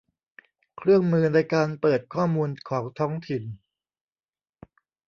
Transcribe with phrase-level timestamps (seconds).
[0.77, 3.43] เครื่องมือในการเปิดข้อมูลของท้องถิ่น